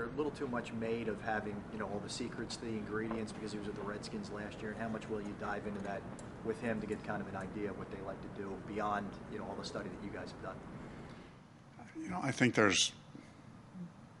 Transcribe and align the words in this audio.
a 0.00 0.16
little 0.16 0.32
too 0.32 0.48
much 0.48 0.72
made 0.72 1.06
of 1.06 1.22
having 1.22 1.54
you 1.72 1.78
know 1.78 1.84
all 1.84 2.00
the 2.02 2.10
secrets 2.10 2.56
to 2.56 2.64
the 2.64 2.72
ingredients 2.72 3.30
because 3.30 3.52
he 3.52 3.58
was 3.58 3.68
with 3.68 3.76
the 3.76 3.82
Redskins 3.82 4.28
last 4.32 4.60
year, 4.60 4.72
and 4.72 4.80
how 4.80 4.88
much 4.88 5.08
will 5.08 5.20
you 5.20 5.32
dive 5.38 5.68
into 5.68 5.80
that 5.84 6.02
with 6.44 6.60
him 6.60 6.80
to 6.80 6.86
get 6.88 7.04
kind 7.04 7.22
of 7.22 7.28
an 7.28 7.36
idea 7.36 7.70
of 7.70 7.78
what 7.78 7.88
they 7.92 8.00
like 8.04 8.20
to 8.20 8.42
do 8.42 8.52
beyond 8.66 9.08
you 9.30 9.38
know 9.38 9.44
all 9.44 9.54
the 9.54 9.64
study 9.64 9.88
that 9.88 10.04
you 10.04 10.10
guys 10.10 10.32
have 10.32 10.42
done? 10.42 10.56
You 12.02 12.10
know, 12.10 12.18
I 12.20 12.32
think 12.32 12.56
there's 12.56 12.90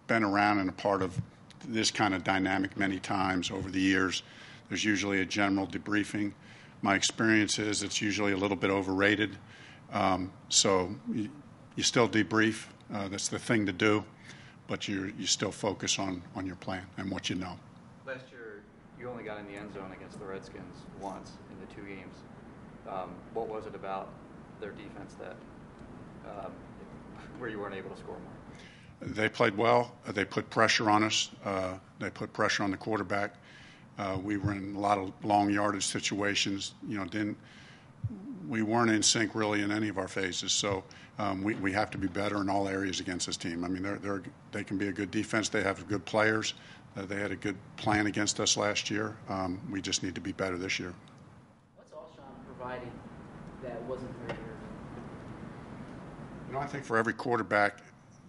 been 0.06 0.22
around 0.22 0.60
and 0.60 0.68
a 0.68 0.72
part 0.72 1.02
of 1.02 1.20
this 1.66 1.90
kind 1.90 2.14
of 2.14 2.22
dynamic 2.22 2.76
many 2.76 3.00
times 3.00 3.50
over 3.50 3.68
the 3.68 3.80
years. 3.80 4.22
There's 4.68 4.84
usually 4.84 5.22
a 5.22 5.26
general 5.26 5.66
debriefing. 5.66 6.34
My 6.82 6.94
experience 6.94 7.58
is 7.58 7.82
it's 7.82 8.00
usually 8.00 8.30
a 8.30 8.36
little 8.36 8.56
bit 8.56 8.70
overrated. 8.70 9.38
Um, 9.92 10.32
so 10.48 10.94
you, 11.12 11.30
you, 11.74 11.82
still 11.82 12.08
debrief. 12.08 12.66
Uh, 12.92 13.08
that's 13.08 13.26
the 13.26 13.40
thing 13.40 13.66
to 13.66 13.72
do 13.72 14.04
but 14.66 14.88
you 14.88 15.12
you 15.18 15.26
still 15.26 15.52
focus 15.52 15.98
on 15.98 16.22
on 16.34 16.46
your 16.46 16.56
plan 16.56 16.86
and 16.96 17.10
what 17.10 17.28
you 17.28 17.36
know. 17.36 17.58
Last 18.06 18.30
year, 18.30 18.62
you 18.98 19.08
only 19.08 19.24
got 19.24 19.38
in 19.38 19.46
the 19.46 19.54
end 19.54 19.72
zone 19.72 19.92
against 19.92 20.18
the 20.18 20.24
Redskins 20.24 20.76
once 21.00 21.32
in 21.50 21.66
the 21.66 21.74
two 21.74 21.86
games. 21.86 22.16
Um, 22.88 23.10
what 23.32 23.48
was 23.48 23.66
it 23.66 23.74
about 23.74 24.10
their 24.60 24.72
defense 24.72 25.14
that 25.14 25.36
um, 26.28 26.52
where 27.38 27.50
you 27.50 27.58
weren't 27.58 27.74
able 27.74 27.90
to 27.90 27.96
score 27.96 28.16
more? 28.16 29.10
They 29.12 29.28
played 29.28 29.56
well. 29.56 29.92
They 30.08 30.24
put 30.24 30.48
pressure 30.50 30.88
on 30.88 31.02
us. 31.02 31.30
Uh, 31.44 31.74
they 31.98 32.10
put 32.10 32.32
pressure 32.32 32.62
on 32.62 32.70
the 32.70 32.76
quarterback. 32.76 33.34
Uh, 33.98 34.18
we 34.22 34.36
were 34.36 34.52
in 34.52 34.74
a 34.74 34.80
lot 34.80 34.98
of 34.98 35.12
long 35.22 35.50
yardage 35.50 35.86
situations. 35.86 36.74
You 36.86 36.98
know, 36.98 37.04
didn't 37.04 37.36
we 38.48 38.62
weren't 38.62 38.90
in 38.90 39.02
sync 39.02 39.34
really 39.34 39.62
in 39.62 39.70
any 39.70 39.88
of 39.88 39.98
our 39.98 40.08
phases. 40.08 40.52
So 40.52 40.84
um, 41.18 41.42
we, 41.42 41.54
we 41.56 41.72
have 41.72 41.90
to 41.92 41.98
be 41.98 42.08
better 42.08 42.40
in 42.40 42.48
all 42.48 42.68
areas 42.68 43.00
against 43.00 43.26
this 43.26 43.36
team. 43.36 43.64
I 43.64 43.68
mean, 43.68 43.82
they're, 43.82 43.98
they're, 43.98 44.22
they 44.52 44.64
can 44.64 44.78
be 44.78 44.88
a 44.88 44.92
good 44.92 45.10
defense. 45.10 45.48
They 45.48 45.62
have 45.62 45.86
good 45.88 46.04
players. 46.04 46.54
Uh, 46.96 47.04
they 47.06 47.16
had 47.16 47.32
a 47.32 47.36
good 47.36 47.56
plan 47.76 48.06
against 48.06 48.40
us 48.40 48.56
last 48.56 48.90
year. 48.90 49.16
Um, 49.28 49.60
we 49.70 49.80
just 49.80 50.02
need 50.02 50.14
to 50.14 50.20
be 50.20 50.32
better 50.32 50.56
this 50.56 50.78
year. 50.78 50.94
What's 51.76 51.90
Alshon 51.90 52.22
providing 52.46 52.90
that 53.62 53.82
wasn't 53.84 54.28
there 54.28 54.36
You 56.46 56.54
know, 56.54 56.60
I 56.60 56.66
think 56.66 56.84
for 56.84 56.96
every 56.96 57.14
quarterback, 57.14 57.78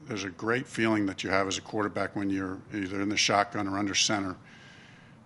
there's 0.07 0.23
a 0.23 0.29
great 0.29 0.67
feeling 0.67 1.05
that 1.07 1.23
you 1.23 1.29
have 1.29 1.47
as 1.47 1.57
a 1.57 1.61
quarterback 1.61 2.15
when 2.15 2.29
you're 2.29 2.59
either 2.73 3.01
in 3.01 3.09
the 3.09 3.17
shotgun 3.17 3.67
or 3.67 3.77
under 3.77 3.95
center, 3.95 4.35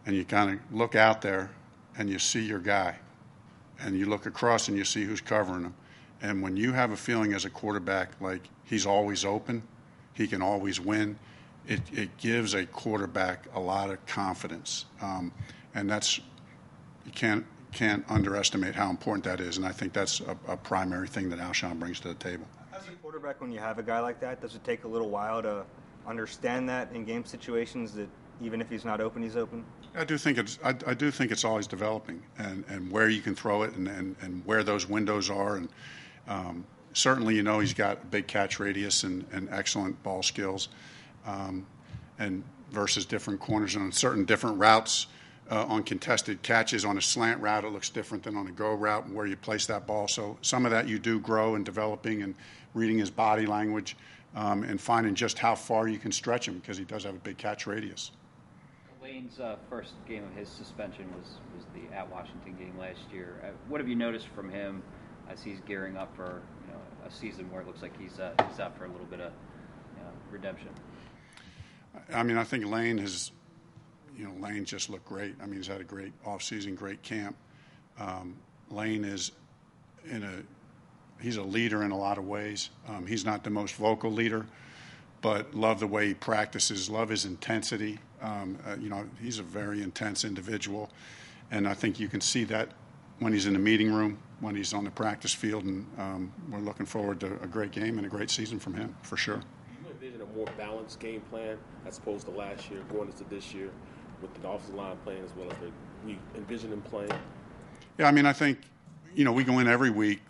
and 0.05 0.15
you 0.15 0.23
kind 0.25 0.51
of 0.51 0.75
look 0.75 0.95
out 0.95 1.21
there 1.21 1.51
and 1.97 2.09
you 2.09 2.17
see 2.17 2.41
your 2.41 2.59
guy, 2.59 2.95
and 3.81 3.97
you 3.97 4.05
look 4.05 4.25
across 4.25 4.67
and 4.67 4.77
you 4.77 4.85
see 4.85 5.03
who's 5.03 5.21
covering 5.21 5.63
him 5.63 5.73
and 6.21 6.41
when 6.41 6.57
you 6.57 6.73
have 6.73 6.91
a 6.91 6.97
feeling 6.97 7.33
as 7.33 7.45
a 7.45 7.49
quarterback 7.49 8.11
like 8.19 8.41
he's 8.65 8.85
always 8.85 9.23
open, 9.23 9.63
he 10.13 10.27
can 10.27 10.41
always 10.41 10.79
win, 10.79 11.17
it, 11.67 11.81
it 11.93 12.17
gives 12.17 12.53
a 12.53 12.65
quarterback 12.65 13.45
a 13.53 13.59
lot 13.59 13.89
of 13.89 14.05
confidence. 14.05 14.85
Um, 15.01 15.31
and 15.75 15.89
that's, 15.89 16.19
you 17.05 17.11
can't, 17.13 17.45
can't 17.71 18.03
underestimate 18.09 18.75
how 18.75 18.89
important 18.89 19.23
that 19.25 19.39
is. 19.39 19.57
And 19.57 19.65
I 19.65 19.71
think 19.71 19.93
that's 19.93 20.19
a, 20.21 20.37
a 20.47 20.57
primary 20.57 21.07
thing 21.07 21.29
that 21.29 21.39
Alshon 21.39 21.79
brings 21.79 21.99
to 22.01 22.09
the 22.09 22.15
table. 22.15 22.45
As 22.73 22.87
a 22.87 22.91
quarterback, 23.01 23.39
when 23.39 23.51
you 23.51 23.59
have 23.59 23.79
a 23.79 23.83
guy 23.83 23.99
like 23.99 24.19
that, 24.19 24.41
does 24.41 24.55
it 24.55 24.63
take 24.63 24.83
a 24.83 24.87
little 24.87 25.09
while 25.09 25.41
to 25.41 25.63
understand 26.07 26.67
that 26.69 26.91
in 26.93 27.05
game 27.05 27.23
situations 27.23 27.93
that 27.93 28.09
even 28.41 28.61
if 28.61 28.69
he's 28.69 28.85
not 28.85 29.01
open, 29.01 29.21
he's 29.21 29.35
open? 29.35 29.65
I 29.95 30.05
do 30.05 30.17
think 30.17 30.37
it's 30.37 30.59
I, 30.63 30.75
I 30.87 30.93
do 30.93 31.11
think 31.11 31.31
it's 31.31 31.43
always 31.43 31.67
developing 31.67 32.21
and, 32.37 32.63
and 32.69 32.91
where 32.91 33.09
you 33.09 33.21
can 33.21 33.35
throw 33.35 33.63
it 33.63 33.73
and, 33.75 33.87
and, 33.87 34.15
and 34.21 34.45
where 34.45 34.63
those 34.63 34.87
windows 34.87 35.29
are 35.29 35.57
and 35.57 35.69
um, 36.27 36.63
certainly, 36.93 37.35
you 37.35 37.43
know 37.43 37.59
he's 37.59 37.73
got 37.73 38.03
a 38.03 38.05
big 38.05 38.27
catch 38.27 38.59
radius 38.59 39.03
and, 39.03 39.25
and 39.31 39.49
excellent 39.51 40.01
ball 40.03 40.23
skills, 40.23 40.69
um, 41.25 41.65
and 42.19 42.43
versus 42.71 43.05
different 43.05 43.39
corners 43.39 43.75
and 43.75 43.83
on 43.83 43.91
certain 43.91 44.25
different 44.25 44.57
routes. 44.57 45.07
Uh, 45.51 45.65
on 45.65 45.81
contested 45.81 46.39
catches 46.43 46.85
on 46.85 46.99
a 46.99 47.01
slant 47.01 47.41
route, 47.41 47.63
it 47.63 47.71
looks 47.71 47.89
different 47.89 48.23
than 48.23 48.37
on 48.37 48.45
a 48.45 48.51
go 48.51 48.71
route 48.75 49.05
and 49.05 49.15
where 49.15 49.25
you 49.25 49.35
place 49.35 49.65
that 49.65 49.87
ball. 49.87 50.07
So 50.07 50.37
some 50.43 50.63
of 50.63 50.69
that 50.69 50.87
you 50.87 50.99
do 50.99 51.19
grow 51.19 51.55
in 51.55 51.63
developing 51.63 52.21
and 52.21 52.35
reading 52.75 52.99
his 52.99 53.09
body 53.09 53.47
language 53.47 53.97
um, 54.35 54.61
and 54.61 54.79
finding 54.79 55.15
just 55.15 55.39
how 55.39 55.55
far 55.55 55.87
you 55.87 55.97
can 55.97 56.11
stretch 56.11 56.47
him 56.47 56.59
because 56.59 56.77
he 56.77 56.83
does 56.83 57.03
have 57.03 57.15
a 57.15 57.19
big 57.19 57.39
catch 57.39 57.65
radius. 57.65 58.11
Lane's 59.09 59.39
uh, 59.39 59.55
first 59.69 59.93
game 60.07 60.23
of 60.23 60.33
his 60.33 60.47
suspension 60.47 61.11
was, 61.17 61.39
was 61.55 61.65
the 61.73 61.95
at 61.95 62.09
Washington 62.11 62.55
game 62.55 62.77
last 62.77 62.99
year. 63.11 63.41
Uh, 63.43 63.47
what 63.67 63.79
have 63.79 63.87
you 63.87 63.95
noticed 63.95 64.27
from 64.27 64.49
him 64.49 64.83
as 65.29 65.41
he's 65.41 65.59
gearing 65.61 65.97
up 65.97 66.15
for 66.15 66.41
you 66.65 66.73
know 66.73 66.79
a 67.07 67.11
season 67.11 67.49
where 67.51 67.61
it 67.61 67.67
looks 67.67 67.81
like 67.81 67.99
he's 67.99 68.19
uh, 68.19 68.33
he's 68.47 68.59
out 68.59 68.77
for 68.77 68.85
a 68.85 68.91
little 68.91 69.07
bit 69.07 69.19
of 69.19 69.31
you 69.97 70.03
know, 70.03 70.09
redemption. 70.29 70.69
I 72.13 72.21
mean, 72.23 72.37
I 72.37 72.43
think 72.43 72.65
Lane 72.65 72.99
has, 72.99 73.31
you 74.15 74.25
know, 74.25 74.33
Lane 74.39 74.63
just 74.63 74.89
looked 74.89 75.05
great. 75.05 75.35
I 75.41 75.45
mean, 75.45 75.55
he's 75.55 75.67
had 75.67 75.81
a 75.81 75.85
great 75.85 76.13
offseason, 76.23 76.75
great 76.75 77.01
camp. 77.01 77.35
Um, 77.99 78.37
Lane 78.69 79.05
is 79.05 79.31
in 80.05 80.23
a 80.23 80.43
he's 81.19 81.37
a 81.37 81.43
leader 81.43 81.83
in 81.83 81.89
a 81.91 81.97
lot 81.97 82.19
of 82.19 82.27
ways. 82.27 82.69
Um, 82.87 83.07
he's 83.07 83.25
not 83.25 83.43
the 83.43 83.49
most 83.49 83.73
vocal 83.75 84.11
leader, 84.11 84.45
but 85.21 85.55
love 85.55 85.79
the 85.79 85.87
way 85.87 86.09
he 86.09 86.13
practices, 86.13 86.91
love 86.91 87.09
his 87.09 87.25
intensity. 87.25 87.97
Um, 88.21 88.57
uh, 88.67 88.75
you 88.79 88.89
know, 88.89 89.05
he's 89.21 89.39
a 89.39 89.43
very 89.43 89.81
intense 89.81 90.25
individual, 90.25 90.89
and 91.51 91.67
I 91.67 91.73
think 91.73 91.99
you 91.99 92.07
can 92.07 92.21
see 92.21 92.43
that 92.45 92.69
when 93.19 93.33
he's 93.33 93.45
in 93.45 93.53
the 93.53 93.59
meeting 93.59 93.91
room, 93.91 94.17
when 94.39 94.55
he's 94.55 94.73
on 94.73 94.83
the 94.83 94.91
practice 94.91 95.33
field, 95.33 95.65
and 95.65 95.85
um, 95.97 96.31
we're 96.49 96.59
looking 96.59 96.85
forward 96.85 97.19
to 97.19 97.27
a 97.41 97.47
great 97.47 97.71
game 97.71 97.97
and 97.97 98.05
a 98.05 98.09
great 98.09 98.29
season 98.29 98.59
from 98.59 98.73
him 98.73 98.95
for 99.01 99.17
sure. 99.17 99.37
Do 99.37 99.85
you 99.85 99.91
envision 99.91 100.21
a 100.21 100.37
more 100.37 100.47
balanced 100.57 100.99
game 100.99 101.21
plan 101.29 101.57
as 101.85 101.97
opposed 101.97 102.25
to 102.27 102.31
last 102.31 102.69
year, 102.69 102.81
going 102.91 103.09
into 103.09 103.23
this 103.25 103.53
year, 103.53 103.69
with 104.21 104.33
the 104.41 104.49
offensive 104.49 104.75
line 104.75 104.97
playing 105.03 105.23
as 105.23 105.31
well 105.35 105.51
as 105.51 105.57
the, 105.57 105.71
we 106.05 106.17
envision 106.35 106.69
them 106.69 106.81
playing? 106.81 107.11
Yeah, 107.97 108.07
I 108.07 108.11
mean, 108.11 108.25
I 108.25 108.33
think 108.33 108.59
you 109.15 109.25
know 109.25 109.31
we 109.31 109.43
go 109.43 109.59
in 109.59 109.67
every 109.67 109.89
week 109.89 110.21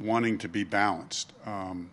wanting 0.00 0.38
to 0.38 0.48
be 0.48 0.64
balanced. 0.64 1.32
Um, 1.46 1.90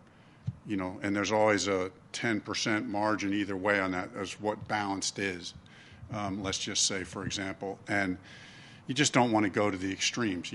you 0.65 0.77
know, 0.77 0.99
and 1.01 1.15
there's 1.15 1.31
always 1.31 1.67
a 1.67 1.91
10% 2.13 2.87
margin 2.87 3.33
either 3.33 3.55
way 3.55 3.79
on 3.79 3.91
that 3.91 4.09
as 4.17 4.39
what 4.39 4.67
balanced 4.67 5.19
is. 5.19 5.53
Um, 6.11 6.41
let's 6.41 6.57
just 6.57 6.85
say, 6.85 7.03
for 7.03 7.25
example, 7.25 7.77
and 7.87 8.17
you 8.87 8.95
just 8.95 9.13
don't 9.13 9.31
want 9.31 9.43
to 9.43 9.49
go 9.49 9.69
to 9.69 9.77
the 9.77 9.91
extremes 9.91 10.53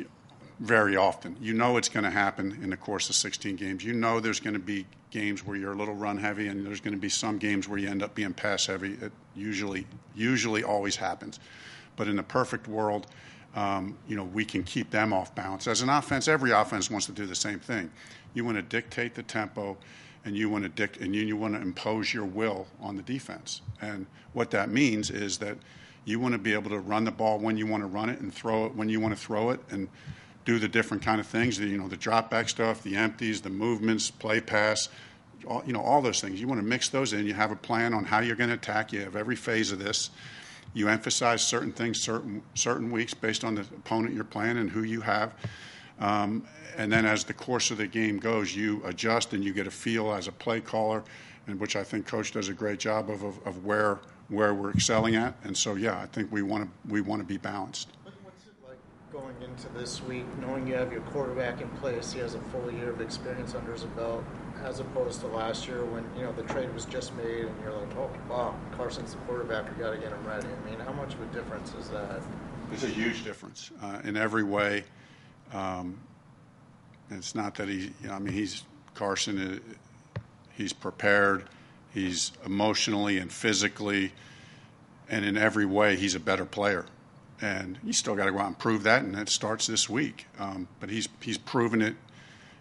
very 0.60 0.96
often. 0.96 1.36
You 1.40 1.54
know 1.54 1.76
it's 1.76 1.88
going 1.88 2.04
to 2.04 2.10
happen 2.10 2.58
in 2.62 2.70
the 2.70 2.76
course 2.76 3.08
of 3.08 3.14
16 3.14 3.56
games. 3.56 3.84
You 3.84 3.92
know 3.92 4.20
there's 4.20 4.40
going 4.40 4.54
to 4.54 4.60
be 4.60 4.86
games 5.10 5.46
where 5.46 5.56
you're 5.56 5.72
a 5.72 5.76
little 5.76 5.94
run 5.94 6.18
heavy, 6.18 6.48
and 6.48 6.66
there's 6.66 6.80
going 6.80 6.94
to 6.94 7.00
be 7.00 7.08
some 7.08 7.38
games 7.38 7.68
where 7.68 7.78
you 7.78 7.88
end 7.88 8.02
up 8.02 8.14
being 8.14 8.32
pass 8.32 8.66
heavy. 8.66 8.94
It 8.94 9.12
usually, 9.36 9.86
usually 10.14 10.64
always 10.64 10.96
happens. 10.96 11.38
But 11.96 12.08
in 12.08 12.16
the 12.16 12.22
perfect 12.22 12.66
world, 12.66 13.06
um, 13.54 13.96
you 14.08 14.16
know, 14.16 14.24
we 14.24 14.44
can 14.44 14.64
keep 14.64 14.90
them 14.90 15.12
off 15.12 15.34
balance. 15.34 15.68
As 15.68 15.80
an 15.80 15.88
offense, 15.88 16.26
every 16.26 16.50
offense 16.50 16.90
wants 16.90 17.06
to 17.06 17.12
do 17.12 17.26
the 17.26 17.36
same 17.36 17.60
thing. 17.60 17.90
You 18.34 18.44
want 18.44 18.56
to 18.56 18.62
dictate 18.62 19.14
the 19.14 19.22
tempo, 19.22 19.76
and 20.24 20.36
you 20.36 20.48
want 20.48 20.64
to 20.64 20.68
dict- 20.68 20.98
and 20.98 21.14
you, 21.14 21.22
you 21.22 21.36
want 21.36 21.54
to 21.54 21.60
impose 21.60 22.12
your 22.12 22.24
will 22.24 22.66
on 22.80 22.96
the 22.96 23.02
defense. 23.02 23.60
And 23.80 24.06
what 24.32 24.50
that 24.52 24.70
means 24.70 25.10
is 25.10 25.38
that 25.38 25.56
you 26.04 26.18
want 26.18 26.32
to 26.32 26.38
be 26.38 26.52
able 26.52 26.70
to 26.70 26.78
run 26.78 27.04
the 27.04 27.10
ball 27.10 27.38
when 27.38 27.56
you 27.56 27.66
want 27.66 27.82
to 27.82 27.86
run 27.86 28.10
it 28.10 28.20
and 28.20 28.32
throw 28.32 28.66
it 28.66 28.74
when 28.74 28.88
you 28.88 29.00
want 29.00 29.14
to 29.16 29.20
throw 29.20 29.50
it 29.50 29.60
and 29.70 29.88
do 30.44 30.58
the 30.58 30.68
different 30.68 31.02
kind 31.02 31.20
of 31.20 31.26
things, 31.26 31.58
the, 31.58 31.66
you 31.66 31.78
know, 31.78 31.88
the 31.88 31.96
drop 31.96 32.30
back 32.30 32.48
stuff, 32.48 32.82
the 32.82 32.96
empties, 32.96 33.40
the 33.40 33.50
movements, 33.50 34.10
play 34.10 34.40
pass, 34.40 34.90
all, 35.46 35.62
you 35.66 35.72
know, 35.72 35.80
all 35.80 36.02
those 36.02 36.20
things. 36.20 36.40
You 36.40 36.46
want 36.46 36.60
to 36.60 36.66
mix 36.66 36.88
those 36.88 37.12
in. 37.12 37.26
You 37.26 37.34
have 37.34 37.50
a 37.50 37.56
plan 37.56 37.94
on 37.94 38.04
how 38.04 38.20
you're 38.20 38.36
going 38.36 38.50
to 38.50 38.56
attack. 38.56 38.92
You 38.92 39.00
have 39.00 39.16
every 39.16 39.36
phase 39.36 39.72
of 39.72 39.78
this. 39.78 40.10
You 40.74 40.88
emphasize 40.88 41.42
certain 41.42 41.72
things 41.72 42.00
certain 42.00 42.42
certain 42.54 42.90
weeks 42.90 43.14
based 43.14 43.44
on 43.44 43.54
the 43.54 43.62
opponent 43.62 44.14
you're 44.14 44.24
playing 44.24 44.58
and 44.58 44.70
who 44.70 44.82
you 44.82 45.00
have. 45.02 45.32
Um, 46.00 46.44
and 46.76 46.92
then 46.92 47.06
as 47.06 47.24
the 47.24 47.34
course 47.34 47.70
of 47.70 47.78
the 47.78 47.86
game 47.86 48.18
goes, 48.18 48.54
you 48.54 48.82
adjust 48.84 49.32
and 49.32 49.44
you 49.44 49.52
get 49.52 49.66
a 49.66 49.70
feel 49.70 50.12
as 50.12 50.26
a 50.26 50.32
play 50.32 50.60
caller, 50.60 51.04
and 51.46 51.60
which 51.60 51.76
I 51.76 51.84
think 51.84 52.06
coach 52.06 52.32
does 52.32 52.48
a 52.48 52.52
great 52.54 52.78
job 52.78 53.10
of, 53.10 53.22
of, 53.22 53.46
of 53.46 53.64
where 53.64 54.00
where 54.28 54.54
we're 54.54 54.70
excelling 54.70 55.16
at. 55.16 55.34
And 55.44 55.56
so, 55.56 55.74
yeah, 55.74 56.00
I 56.00 56.06
think 56.06 56.32
we 56.32 56.42
want 56.42 56.64
to 56.64 56.92
we 56.92 57.00
want 57.00 57.20
to 57.20 57.26
be 57.26 57.36
balanced. 57.36 57.88
What's 58.02 58.44
it 58.46 58.54
like 58.66 58.78
going 59.12 59.36
into 59.42 59.68
this 59.78 60.02
week, 60.02 60.24
knowing 60.40 60.66
you 60.66 60.74
have 60.74 60.90
your 60.92 61.02
quarterback 61.02 61.60
in 61.60 61.68
place, 61.80 62.12
he 62.12 62.20
has 62.20 62.34
a 62.34 62.40
full 62.40 62.70
year 62.72 62.90
of 62.90 63.00
experience 63.00 63.54
under 63.54 63.72
his 63.72 63.84
belt, 63.84 64.24
as 64.64 64.80
opposed 64.80 65.20
to 65.20 65.26
last 65.28 65.68
year 65.68 65.84
when 65.84 66.04
you 66.16 66.22
know 66.22 66.32
the 66.32 66.42
trade 66.44 66.72
was 66.74 66.86
just 66.86 67.14
made 67.16 67.44
and 67.44 67.62
you're 67.62 67.72
like, 67.72 67.96
oh 67.96 68.10
wow, 68.28 68.54
Carson's 68.76 69.12
the 69.12 69.18
quarterback, 69.20 69.70
we 69.70 69.82
got 69.82 69.90
to 69.90 69.98
get 69.98 70.10
him 70.10 70.26
ready. 70.26 70.48
I 70.48 70.70
mean, 70.70 70.80
how 70.80 70.92
much 70.92 71.14
of 71.14 71.20
a 71.20 71.26
difference 71.26 71.72
is 71.78 71.88
that? 71.90 72.20
It's 72.72 72.82
a 72.82 72.88
huge 72.88 73.24
difference 73.24 73.70
uh, 73.82 74.00
in 74.04 74.16
every 74.16 74.42
way. 74.42 74.84
Um, 75.52 75.98
it's 77.10 77.34
not 77.34 77.54
that 77.56 77.68
he, 77.68 77.92
I 78.10 78.18
mean, 78.18 78.32
he's 78.32 78.64
Carson. 78.94 79.38
Uh, 79.38 80.20
he's 80.56 80.72
prepared 80.72 81.48
He's 81.94 82.32
emotionally 82.44 83.18
and 83.18 83.32
physically 83.32 84.12
and 85.08 85.24
in 85.24 85.36
every 85.36 85.64
way, 85.64 85.94
he's 85.96 86.16
a 86.16 86.20
better 86.20 86.44
player. 86.44 86.86
And 87.40 87.78
he's 87.84 87.98
still 87.98 88.16
got 88.16 88.24
to 88.24 88.32
go 88.32 88.38
out 88.38 88.46
and 88.46 88.58
prove 88.58 88.82
that, 88.84 89.02
and 89.02 89.14
that 89.14 89.28
starts 89.28 89.66
this 89.66 89.88
week. 89.88 90.26
Um, 90.38 90.66
but 90.80 90.90
he's, 90.90 91.08
he's 91.20 91.38
proven 91.38 91.82
it 91.82 91.94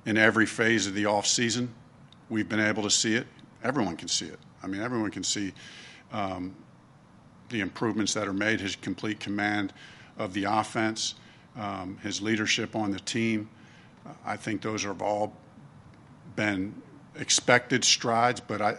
in 0.06 0.18
every 0.18 0.46
phase 0.46 0.86
of 0.86 0.94
the 0.94 1.06
off 1.06 1.26
season. 1.26 1.74
We've 2.30 2.48
been 2.48 2.60
able 2.60 2.84
to 2.84 2.90
see 2.92 3.16
it. 3.16 3.26
Everyone 3.64 3.96
can 3.96 4.08
see 4.08 4.26
it. 4.26 4.40
I 4.62 4.68
mean, 4.68 4.82
everyone 4.82 5.10
can 5.10 5.24
see 5.24 5.54
um, 6.12 6.54
the 7.50 7.62
improvements 7.62 8.14
that 8.14 8.28
are 8.28 8.34
made, 8.34 8.60
his 8.60 8.76
complete 8.76 9.20
command 9.20 9.74
of 10.18 10.34
the 10.34 10.44
offense, 10.44 11.16
um, 11.58 11.98
his 12.04 12.22
leadership 12.22 12.76
on 12.76 12.92
the 12.92 13.00
team. 13.00 13.50
I 14.26 14.38
think 14.38 14.62
those 14.62 14.84
have 14.84 15.02
all 15.02 15.34
been 16.36 16.82
expected 17.16 17.84
strides, 17.84 18.40
but 18.40 18.62
I, 18.62 18.78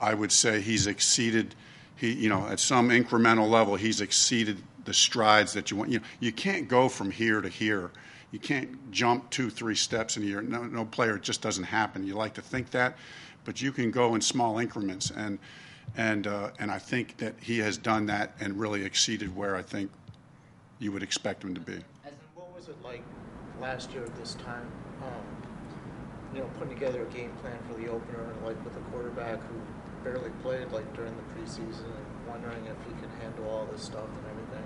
I 0.00 0.14
would 0.14 0.32
say 0.32 0.60
he's 0.60 0.86
exceeded. 0.86 1.54
He, 1.96 2.12
you 2.12 2.28
know, 2.28 2.46
at 2.46 2.60
some 2.60 2.88
incremental 2.90 3.48
level, 3.48 3.76
he's 3.76 4.00
exceeded 4.00 4.62
the 4.84 4.94
strides 4.94 5.52
that 5.52 5.70
you 5.70 5.76
want. 5.76 5.90
You, 5.90 5.98
know, 5.98 6.04
you 6.20 6.32
can't 6.32 6.68
go 6.68 6.88
from 6.88 7.10
here 7.10 7.40
to 7.40 7.48
here. 7.48 7.90
You 8.30 8.38
can't 8.38 8.90
jump 8.90 9.30
two, 9.30 9.50
three 9.50 9.74
steps 9.74 10.16
in 10.16 10.22
a 10.22 10.26
year. 10.26 10.42
No, 10.42 10.64
no 10.64 10.84
player, 10.84 11.16
it 11.16 11.22
just 11.22 11.42
doesn't 11.42 11.64
happen. 11.64 12.06
You 12.06 12.14
like 12.14 12.34
to 12.34 12.42
think 12.42 12.70
that, 12.70 12.96
but 13.44 13.60
you 13.60 13.72
can 13.72 13.90
go 13.90 14.14
in 14.14 14.20
small 14.20 14.58
increments. 14.58 15.10
And 15.10 15.38
and 15.96 16.26
uh, 16.26 16.50
and 16.58 16.70
I 16.70 16.78
think 16.78 17.16
that 17.18 17.34
he 17.40 17.58
has 17.58 17.78
done 17.78 18.06
that 18.06 18.34
and 18.40 18.58
really 18.58 18.84
exceeded 18.84 19.34
where 19.34 19.56
I 19.56 19.62
think 19.62 19.90
you 20.78 20.92
would 20.92 21.02
expect 21.02 21.42
him 21.42 21.54
to 21.54 21.60
be. 21.60 21.74
And 22.04 22.14
what 22.34 22.54
was 22.54 22.68
it 22.68 22.76
like 22.82 23.02
last 23.60 23.92
year 23.92 24.04
at 24.04 24.14
this 24.16 24.34
time? 24.34 24.66
Um, 25.02 26.34
you 26.34 26.40
know, 26.40 26.50
putting 26.58 26.74
together 26.74 27.02
a 27.02 27.14
game 27.14 27.32
plan 27.42 27.58
for 27.68 27.74
the 27.80 27.88
opener, 27.88 28.22
and 28.22 28.44
like 28.44 28.62
with 28.64 28.76
a 28.76 28.80
quarterback 28.90 29.40
who 29.40 30.04
barely 30.04 30.30
played 30.42 30.70
like 30.72 30.92
during 30.94 31.14
the 31.16 31.40
preseason, 31.40 31.84
and 31.84 32.28
wondering 32.28 32.64
if 32.66 32.76
he 32.86 33.00
could 33.00 33.10
handle 33.20 33.48
all 33.48 33.66
this 33.66 33.82
stuff 33.82 34.04
and 34.04 34.26
everything. 34.30 34.64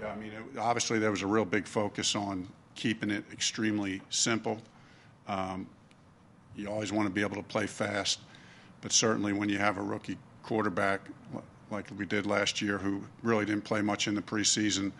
Yeah, 0.00 0.08
I 0.08 0.16
mean, 0.16 0.32
it, 0.32 0.58
obviously 0.58 0.98
there 0.98 1.10
was 1.10 1.22
a 1.22 1.26
real 1.26 1.44
big 1.44 1.66
focus 1.66 2.14
on 2.14 2.48
keeping 2.74 3.10
it 3.10 3.24
extremely 3.32 4.02
simple. 4.10 4.58
Um, 5.26 5.66
you 6.54 6.68
always 6.68 6.92
want 6.92 7.06
to 7.06 7.12
be 7.12 7.22
able 7.22 7.36
to 7.36 7.42
play 7.42 7.66
fast, 7.66 8.20
but 8.82 8.92
certainly 8.92 9.32
when 9.32 9.48
you 9.48 9.58
have 9.58 9.78
a 9.78 9.82
rookie 9.82 10.18
quarterback 10.42 11.00
like 11.70 11.86
we 11.96 12.06
did 12.06 12.26
last 12.26 12.62
year, 12.62 12.78
who 12.78 13.02
really 13.22 13.44
didn't 13.44 13.64
play 13.64 13.82
much 13.82 14.08
in 14.08 14.14
the 14.14 14.22
preseason. 14.22 14.92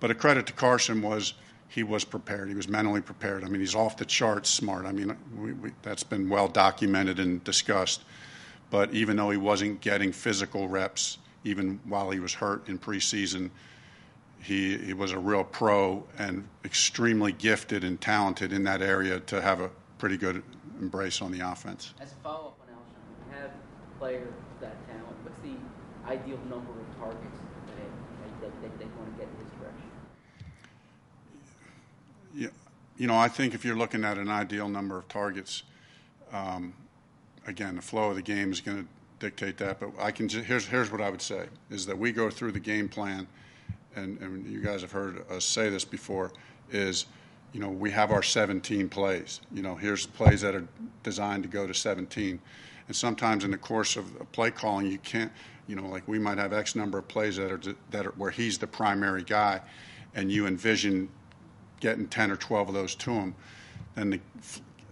But 0.00 0.10
a 0.10 0.14
credit 0.14 0.46
to 0.46 0.52
Carson 0.52 1.02
was 1.02 1.34
he 1.68 1.82
was 1.82 2.04
prepared. 2.04 2.48
He 2.48 2.54
was 2.54 2.68
mentally 2.68 3.00
prepared. 3.00 3.42
I 3.42 3.48
mean, 3.48 3.60
he's 3.60 3.74
off 3.74 3.96
the 3.96 4.04
charts 4.04 4.48
smart. 4.48 4.86
I 4.86 4.92
mean, 4.92 5.16
we, 5.36 5.52
we, 5.54 5.72
that's 5.82 6.04
been 6.04 6.28
well 6.28 6.46
documented 6.46 7.18
and 7.18 7.42
discussed. 7.42 8.04
But 8.70 8.92
even 8.94 9.16
though 9.16 9.30
he 9.30 9.36
wasn't 9.36 9.80
getting 9.80 10.12
physical 10.12 10.68
reps, 10.68 11.18
even 11.42 11.80
while 11.84 12.10
he 12.10 12.20
was 12.20 12.34
hurt 12.34 12.68
in 12.68 12.78
preseason, 12.78 13.50
he, 14.40 14.76
he 14.78 14.92
was 14.92 15.12
a 15.12 15.18
real 15.18 15.42
pro 15.42 16.04
and 16.18 16.46
extremely 16.64 17.32
gifted 17.32 17.82
and 17.82 18.00
talented 18.00 18.52
in 18.52 18.62
that 18.64 18.82
area 18.82 19.20
to 19.20 19.40
have 19.40 19.60
a 19.60 19.70
pretty 19.98 20.16
good 20.16 20.42
embrace 20.80 21.22
on 21.22 21.32
the 21.32 21.40
offense. 21.40 21.94
As 22.00 22.12
a 22.12 22.14
follow 22.16 22.48
up 22.48 22.58
on 22.60 22.74
Alshon, 22.74 23.40
have 23.40 23.50
players 23.98 24.32
that 24.60 24.76
talent. 24.86 25.06
What's 25.22 25.38
the 25.42 25.48
ideal 26.06 26.38
number 26.48 26.70
of 26.70 26.98
targets 26.98 27.40
that, 28.40 28.78
they 28.78 28.84
want 28.84 29.12
to 29.12 29.18
get 29.18 29.28
in 29.28 29.44
his 29.44 29.52
direction? 29.58 29.90
Yeah, 32.34 32.48
you 32.96 33.06
know, 33.06 33.16
I 33.16 33.28
think 33.28 33.54
if 33.54 33.64
you're 33.64 33.76
looking 33.76 34.04
at 34.04 34.18
an 34.18 34.28
ideal 34.28 34.68
number 34.68 34.98
of 34.98 35.08
targets, 35.08 35.62
um, 36.32 36.74
again, 37.46 37.76
the 37.76 37.82
flow 37.82 38.10
of 38.10 38.16
the 38.16 38.22
game 38.22 38.52
is 38.52 38.60
going 38.60 38.82
to 38.82 38.88
dictate 39.18 39.56
that. 39.58 39.80
But 39.80 39.90
I 39.98 40.10
can 40.10 40.28
just, 40.28 40.44
here's 40.44 40.66
here's 40.66 40.90
what 40.90 41.00
I 41.00 41.10
would 41.10 41.22
say 41.22 41.46
is 41.70 41.86
that 41.86 41.98
we 41.98 42.12
go 42.12 42.30
through 42.30 42.52
the 42.52 42.60
game 42.60 42.88
plan, 42.88 43.26
and, 43.96 44.20
and 44.20 44.46
you 44.46 44.60
guys 44.60 44.82
have 44.82 44.92
heard 44.92 45.24
us 45.30 45.44
say 45.44 45.68
this 45.68 45.84
before, 45.84 46.32
is 46.70 47.06
you 47.52 47.60
know 47.60 47.68
we 47.68 47.90
have 47.90 48.10
our 48.10 48.22
17 48.22 48.88
plays. 48.88 49.40
You 49.52 49.62
know, 49.62 49.74
here's 49.74 50.06
plays 50.06 50.40
that 50.42 50.54
are 50.54 50.66
designed 51.02 51.44
to 51.44 51.48
go 51.48 51.66
to 51.66 51.74
17, 51.74 52.40
and 52.86 52.96
sometimes 52.96 53.44
in 53.44 53.50
the 53.50 53.58
course 53.58 53.96
of 53.96 54.32
play 54.32 54.50
calling, 54.50 54.90
you 54.90 54.98
can't. 54.98 55.32
You 55.66 55.76
know, 55.76 55.86
like 55.86 56.06
we 56.06 56.18
might 56.18 56.38
have 56.38 56.52
X 56.52 56.74
number 56.74 56.98
of 56.98 57.08
plays 57.08 57.36
that 57.36 57.50
are 57.50 57.60
that 57.90 58.06
are 58.06 58.12
where 58.12 58.30
he's 58.30 58.58
the 58.58 58.66
primary 58.66 59.22
guy, 59.22 59.60
and 60.14 60.30
you 60.30 60.46
envision 60.46 61.08
getting 61.80 62.06
10 62.06 62.30
or 62.30 62.36
12 62.36 62.68
of 62.68 62.74
those 62.74 62.94
to 62.94 63.10
him, 63.10 63.34
then 63.94 64.10
the, 64.10 64.20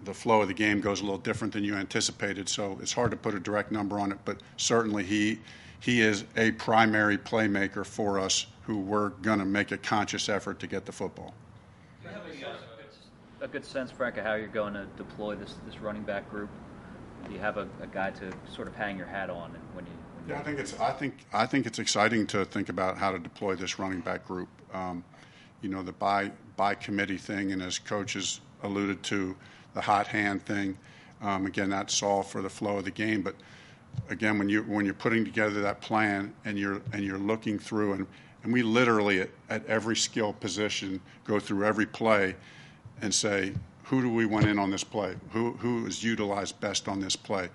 the 0.04 0.12
flow 0.12 0.42
of 0.42 0.48
the 0.48 0.54
game 0.54 0.80
goes 0.80 1.00
a 1.00 1.04
little 1.04 1.19
different 1.19 1.52
than 1.52 1.64
you 1.64 1.74
anticipated. 1.74 2.48
So 2.48 2.78
it's 2.82 2.92
hard 2.92 3.10
to 3.12 3.16
put 3.16 3.34
a 3.34 3.40
direct 3.40 3.72
number 3.72 3.98
on 3.98 4.12
it, 4.12 4.19
but 4.24 4.42
certainly 4.56 5.04
he 5.04 5.38
he 5.80 6.00
is 6.00 6.24
a 6.36 6.52
primary 6.52 7.18
playmaker 7.18 7.84
for 7.84 8.20
us 8.20 8.46
who 8.62 8.78
we're 8.78 9.08
going 9.08 9.40
to 9.40 9.44
make 9.44 9.72
a 9.72 9.78
conscious 9.78 10.28
effort 10.28 10.60
to 10.60 10.68
get 10.68 10.86
the 10.86 10.92
football. 10.92 11.34
Do 12.02 12.08
you 12.08 12.14
have 12.14 12.25
a, 12.25 12.48
uh, 12.48 12.56
a 13.40 13.48
good 13.48 13.64
sense, 13.64 13.90
Frank, 13.90 14.16
of 14.16 14.25
how 14.25 14.34
you're 14.34 14.46
going 14.46 14.75
to 14.75 14.86
deploy 14.96 15.34
this, 15.34 15.56
this 15.66 15.80
running 15.80 16.02
back 16.02 16.30
group? 16.30 16.50
Do 17.26 17.32
you 17.32 17.40
have 17.40 17.56
a, 17.56 17.68
a 17.80 17.88
guy 17.88 18.10
to 18.10 18.32
sort 18.54 18.68
of 18.68 18.76
hang 18.76 18.96
your 18.96 19.06
hat 19.06 19.28
on 19.28 19.56
when 19.75 19.84
you? 19.86 19.92
Yeah, 20.28 20.38
I 20.38 20.42
think 20.42 20.58
it's 20.58 20.78
I 20.78 20.92
think 20.92 21.14
I 21.32 21.46
think 21.46 21.66
it's 21.66 21.78
exciting 21.78 22.26
to 22.28 22.44
think 22.44 22.69
about 22.69 22.96
how 22.96 23.10
to 23.10 23.19
deploy 23.19 23.56
this 23.56 23.78
running 23.78 24.00
back 24.00 24.26
group. 24.26 24.48
Um, 24.72 25.04
you 25.60 25.69
know, 25.69 25.82
the 25.82 25.92
by 25.92 26.30
by 26.56 26.74
committee 26.74 27.16
thing, 27.16 27.52
and 27.52 27.62
as 27.62 27.78
coaches 27.78 28.40
alluded 28.62 29.02
to, 29.04 29.34
the 29.74 29.80
hot 29.80 30.06
hand 30.06 30.44
thing. 30.44 30.76
Um, 31.20 31.46
again, 31.46 31.70
that's 31.70 32.02
all 32.02 32.22
for 32.22 32.42
the 32.42 32.50
flow 32.50 32.78
of 32.78 32.84
the 32.84 32.90
game. 32.90 33.22
But 33.22 33.34
again, 34.10 34.38
when 34.38 34.48
you 34.48 34.62
when 34.62 34.84
you're 34.84 34.94
putting 34.94 35.24
together 35.24 35.60
that 35.62 35.80
plan 35.80 36.34
and 36.44 36.58
you're 36.58 36.80
and 36.92 37.04
you're 37.04 37.18
looking 37.18 37.58
through 37.58 37.94
and 37.94 38.06
and 38.44 38.52
we 38.52 38.62
literally 38.62 39.22
at, 39.22 39.30
at 39.50 39.66
every 39.66 39.96
skill 39.96 40.32
position 40.32 41.00
go 41.25 41.38
through 41.38 41.64
every 41.64 41.86
play 41.86 42.34
and 43.00 43.14
say 43.14 43.52
who 43.84 44.00
do 44.00 44.12
we 44.12 44.26
want 44.26 44.46
in 44.46 44.58
on 44.58 44.70
this 44.70 44.84
play? 44.84 45.14
Who 45.32 45.52
who 45.52 45.86
is 45.86 46.02
utilized 46.02 46.60
best 46.60 46.88
on 46.88 47.00
this 47.00 47.16
play? 47.16 47.48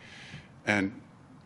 And 0.65 0.91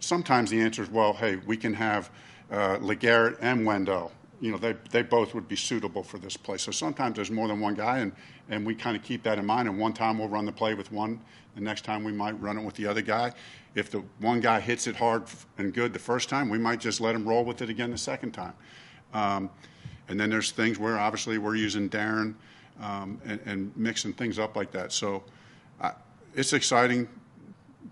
sometimes 0.01 0.50
the 0.50 0.59
answer 0.59 0.83
is 0.83 0.89
well, 0.89 1.13
hey, 1.13 1.38
we 1.38 1.56
can 1.56 1.74
have 1.74 2.12
uh, 2.51 2.77
Legarrette 2.77 3.38
and 3.42 3.65
Wendell 3.65 4.12
you 4.42 4.51
know, 4.51 4.57
they, 4.57 4.75
they 4.89 5.03
both 5.03 5.36
would 5.36 5.48
be 5.48 5.56
suitable 5.56 6.03
for 6.03 6.18
this 6.18 6.36
play. 6.36 6.57
So 6.57 6.71
sometimes 6.71 7.15
there's 7.15 7.30
more 7.30 7.48
than 7.48 7.59
one 7.59 7.75
guy, 7.75 8.00
and, 8.00 8.12
and 8.50 8.65
we 8.65 8.74
kind 8.74 8.98
of 8.98 9.03
keep 9.03 9.21
that 9.24 9.38
in 9.38 9.45
mind. 9.45 9.69
And 9.69 9.77
one 9.77 9.94
time 9.94 10.18
we'll 10.18 10.27
run 10.30 10.45
the 10.45 10.51
play 10.51 10.74
with 10.74 10.92
one, 10.92 11.21
the 11.53 11.62
next 11.62 11.86
time 11.86 12.03
we 12.03 12.12
might 12.12 12.31
run 12.42 12.57
it 12.57 12.63
with 12.63 12.74
the 12.74 12.88
other 12.88 13.03
guy. 13.03 13.33
If 13.75 13.92
the 13.92 14.03
one 14.19 14.42
guy 14.42 14.59
hits 14.59 14.88
it 14.88 14.95
hard 14.95 15.24
and 15.59 15.71
good 15.74 15.94
the 15.94 16.00
first 16.00 16.27
time, 16.27 16.50
we 16.50 16.57
might 16.57 16.80
just 16.80 17.00
let 17.00 17.13
him 17.13 17.25
roll 17.25 17.45
with 17.45 17.62
it 17.62 17.69
again 17.69 17.92
the 17.92 17.98
second 17.98 18.31
time. 18.31 18.53
Um, 19.13 19.51
and 20.09 20.19
then 20.19 20.31
there's 20.31 20.51
things 20.51 20.80
where 20.80 20.98
obviously 20.98 21.38
we're 21.38 21.56
using 21.56 21.88
Darren 21.88 22.33
um, 22.81 23.21
and, 23.24 23.39
and, 23.45 23.77
mixing 23.77 24.13
things 24.13 24.39
up 24.39 24.56
like 24.56 24.71
that. 24.71 24.92
So 24.92 25.24
uh, 25.80 25.92
it's 26.33 26.53
exciting 26.53 27.07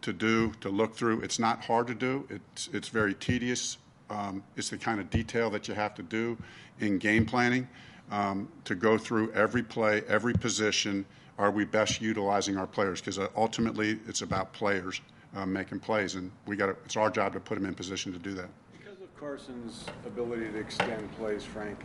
to 0.02 0.14
do, 0.14 0.52
to 0.62 0.70
look 0.70 0.96
through. 0.96 1.22
It's 1.22 1.40
not 1.40 1.66
hard 1.66 1.88
to 1.88 1.94
do. 1.94 2.28
It's, 2.30 2.70
it's 2.74 2.88
very 2.90 3.14
tedious 3.14 3.78
um, 4.10 4.44
it's 4.56 4.70
the 4.70 4.78
kind 4.78 5.00
of 5.00 5.10
detail 5.10 5.50
that 5.52 5.68
you 5.68 5.74
have 5.74 5.94
to 5.96 6.04
do 6.04 6.38
in 6.80 6.98
game 6.98 7.26
planning 7.26 7.68
um, 8.12 8.50
to 8.66 8.76
go 8.76 8.98
through 8.98 9.32
every 9.34 9.64
play, 9.64 10.02
every 10.08 10.34
position. 10.34 11.06
Are 11.38 11.52
we 11.52 11.64
best 11.66 12.02
utilizing 12.02 12.58
our 12.58 12.68
players? 12.68 13.00
Because 13.00 13.20
uh, 13.20 13.28
ultimately, 13.36 14.00
it's 14.08 14.22
about 14.22 14.52
players 14.52 15.00
uh, 15.36 15.46
making 15.46 15.80
plays, 15.80 16.16
and 16.16 16.32
we 16.46 16.56
got 16.56 16.70
it's 16.70 16.98
our 16.98 17.10
job 17.10 17.34
to 17.34 17.40
put 17.40 17.56
them 17.56 17.66
in 17.66 17.76
position 17.76 18.12
to 18.12 18.20
do 18.20 18.34
that. 18.34 18.50
Because 18.72 19.00
of 19.02 19.16
Carson's 19.16 19.86
ability 20.06 20.50
to 20.52 20.58
extend 20.58 21.10
plays, 21.18 21.46
Frank, 21.46 21.80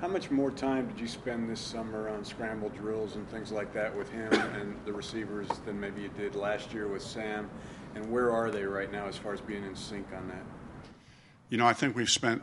how 0.00 0.08
much 0.08 0.30
more 0.30 0.50
time 0.50 0.88
did 0.88 1.00
you 1.00 1.06
spend 1.06 1.48
this 1.48 1.60
summer 1.60 2.08
on 2.08 2.24
scramble 2.24 2.68
drills 2.70 3.14
and 3.16 3.28
things 3.30 3.52
like 3.52 3.72
that 3.72 3.96
with 3.96 4.10
him 4.10 4.32
and 4.32 4.76
the 4.84 4.92
receivers 4.92 5.46
than 5.64 5.78
maybe 5.78 6.02
you 6.02 6.10
did 6.16 6.34
last 6.34 6.72
year 6.72 6.88
with 6.88 7.02
Sam? 7.02 7.48
And 7.94 8.10
where 8.10 8.32
are 8.32 8.50
they 8.50 8.64
right 8.64 8.90
now 8.90 9.06
as 9.06 9.16
far 9.16 9.32
as 9.32 9.40
being 9.40 9.64
in 9.64 9.76
sync 9.76 10.06
on 10.16 10.26
that? 10.28 10.42
You 11.50 11.58
know, 11.58 11.66
I 11.66 11.72
think 11.72 11.94
we've 11.94 12.10
spent 12.10 12.42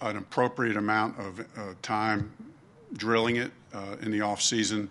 an 0.00 0.16
appropriate 0.16 0.76
amount 0.76 1.18
of 1.18 1.40
uh, 1.40 1.74
time 1.82 2.32
drilling 2.94 3.36
it 3.36 3.50
uh, 3.72 3.96
in 4.02 4.10
the 4.10 4.20
off 4.20 4.40
season. 4.40 4.90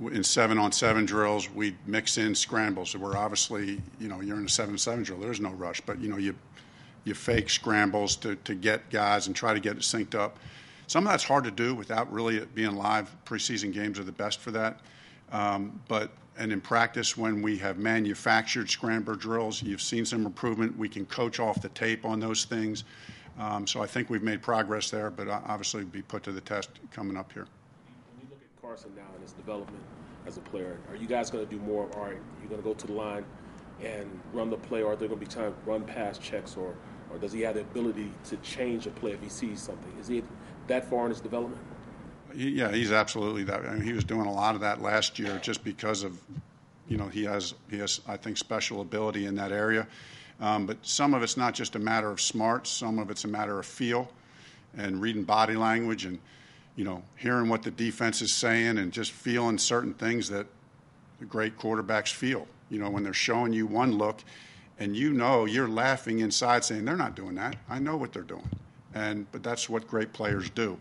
In 0.00 0.22
seven 0.22 0.58
on 0.58 0.70
seven 0.70 1.04
drills, 1.04 1.50
we 1.50 1.76
mix 1.86 2.18
in 2.18 2.34
scrambles. 2.34 2.96
We're 2.96 3.16
obviously, 3.16 3.82
you 3.98 4.06
know, 4.08 4.20
you're 4.20 4.36
in 4.36 4.46
a 4.46 4.48
seven 4.48 4.78
seven 4.78 5.02
drill. 5.02 5.18
There's 5.18 5.40
no 5.40 5.50
rush, 5.50 5.80
but 5.80 5.98
you 6.00 6.08
know, 6.08 6.18
you 6.18 6.36
you 7.04 7.14
fake 7.14 7.50
scrambles 7.50 8.16
to, 8.16 8.36
to 8.36 8.54
get 8.54 8.90
guys 8.90 9.26
and 9.26 9.36
try 9.36 9.54
to 9.54 9.60
get 9.60 9.76
it 9.76 9.82
synced 9.82 10.14
up. 10.14 10.38
Some 10.86 11.06
of 11.06 11.10
that's 11.12 11.24
hard 11.24 11.44
to 11.44 11.50
do 11.50 11.74
without 11.74 12.10
really 12.12 12.44
being 12.54 12.74
live. 12.74 13.14
Preseason 13.24 13.72
games 13.72 13.98
are 13.98 14.04
the 14.04 14.12
best 14.12 14.40
for 14.40 14.50
that. 14.52 14.80
Um, 15.32 15.80
but 15.88 16.10
and 16.38 16.52
in 16.52 16.60
practice, 16.60 17.16
when 17.16 17.42
we 17.42 17.58
have 17.58 17.78
manufactured 17.78 18.70
scrambler 18.70 19.16
drills, 19.16 19.60
you've 19.60 19.82
seen 19.82 20.04
some 20.04 20.24
improvement. 20.24 20.78
We 20.78 20.88
can 20.88 21.04
coach 21.06 21.40
off 21.40 21.60
the 21.60 21.68
tape 21.70 22.04
on 22.04 22.20
those 22.20 22.44
things. 22.44 22.84
Um, 23.38 23.66
so 23.66 23.82
I 23.82 23.86
think 23.86 24.08
we've 24.08 24.22
made 24.22 24.40
progress 24.40 24.90
there, 24.90 25.10
but 25.10 25.28
obviously 25.28 25.84
be 25.84 26.02
put 26.02 26.22
to 26.24 26.32
the 26.32 26.40
test 26.40 26.70
coming 26.92 27.16
up 27.16 27.32
here. 27.32 27.46
When 28.16 28.26
you 28.26 28.30
look 28.30 28.40
at 28.40 28.62
Carson 28.62 28.92
now 28.96 29.02
and 29.14 29.22
his 29.22 29.32
development 29.32 29.82
as 30.26 30.36
a 30.36 30.40
player, 30.40 30.78
are 30.90 30.96
you 30.96 31.06
guys 31.06 31.28
going 31.30 31.44
to 31.44 31.50
do 31.50 31.60
more? 31.62 31.88
Are 31.96 32.12
you 32.12 32.48
going 32.48 32.62
to 32.62 32.66
go 32.66 32.74
to 32.74 32.86
the 32.86 32.92
line 32.92 33.24
and 33.82 34.08
run 34.32 34.50
the 34.50 34.56
play, 34.56 34.82
or 34.82 34.92
are 34.92 34.96
there 34.96 35.08
going 35.08 35.20
to 35.20 35.26
be 35.26 35.32
time 35.32 35.52
to 35.52 35.70
run 35.70 35.84
past 35.84 36.20
checks, 36.22 36.56
or, 36.56 36.74
or 37.10 37.18
does 37.18 37.32
he 37.32 37.40
have 37.42 37.54
the 37.54 37.62
ability 37.62 38.12
to 38.28 38.36
change 38.38 38.86
a 38.86 38.90
play 38.90 39.12
if 39.12 39.22
he 39.22 39.28
sees 39.28 39.60
something? 39.60 39.92
Is 40.00 40.08
he 40.08 40.22
that 40.66 40.88
far 40.88 41.04
in 41.04 41.10
his 41.10 41.20
development? 41.20 41.60
yeah, 42.34 42.70
he's 42.70 42.92
absolutely 42.92 43.44
that. 43.44 43.66
I 43.66 43.74
mean, 43.74 43.82
he 43.82 43.92
was 43.92 44.04
doing 44.04 44.26
a 44.26 44.32
lot 44.32 44.54
of 44.54 44.60
that 44.60 44.82
last 44.82 45.18
year 45.18 45.38
just 45.42 45.64
because 45.64 46.02
of, 46.02 46.20
you 46.88 46.96
know, 46.96 47.08
he 47.08 47.24
has 47.24 47.54
he 47.70 47.78
has 47.78 48.00
I 48.06 48.16
think 48.16 48.36
special 48.36 48.80
ability 48.80 49.26
in 49.26 49.34
that 49.36 49.52
area. 49.52 49.86
Um, 50.40 50.66
but 50.66 50.78
some 50.82 51.14
of 51.14 51.22
it's 51.22 51.36
not 51.36 51.54
just 51.54 51.74
a 51.74 51.78
matter 51.78 52.10
of 52.10 52.20
smarts. 52.20 52.70
Some 52.70 52.98
of 52.98 53.10
it's 53.10 53.24
a 53.24 53.28
matter 53.28 53.58
of 53.58 53.66
feel 53.66 54.10
and 54.76 55.00
reading 55.00 55.24
body 55.24 55.56
language 55.56 56.04
and 56.04 56.18
you 56.76 56.84
know 56.84 57.02
hearing 57.16 57.48
what 57.48 57.62
the 57.62 57.70
defense 57.70 58.22
is 58.22 58.34
saying 58.34 58.78
and 58.78 58.92
just 58.92 59.10
feeling 59.10 59.58
certain 59.58 59.94
things 59.94 60.28
that 60.28 60.46
the 61.18 61.24
great 61.24 61.58
quarterbacks 61.58 62.12
feel. 62.12 62.46
You 62.70 62.78
know 62.78 62.90
when 62.90 63.02
they're 63.02 63.12
showing 63.12 63.52
you 63.52 63.66
one 63.66 63.92
look, 63.92 64.20
and 64.78 64.96
you 64.96 65.12
know 65.12 65.44
you're 65.44 65.68
laughing 65.68 66.20
inside, 66.20 66.64
saying 66.64 66.84
they're 66.84 66.96
not 66.96 67.14
doing 67.14 67.34
that. 67.36 67.56
I 67.68 67.78
know 67.78 67.96
what 67.96 68.12
they're 68.12 68.22
doing, 68.22 68.48
and 68.94 69.30
but 69.32 69.42
that's 69.42 69.68
what 69.68 69.86
great 69.88 70.12
players 70.12 70.50
do. 70.50 70.78